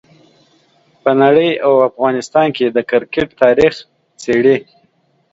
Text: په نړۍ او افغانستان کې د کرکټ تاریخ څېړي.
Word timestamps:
په 1.03 1.11
نړۍ 1.21 1.51
او 1.65 1.73
افغانستان 1.89 2.47
کې 2.55 2.65
د 2.69 2.77
کرکټ 2.89 3.27
تاریخ 3.43 3.73
څېړي. 4.21 4.57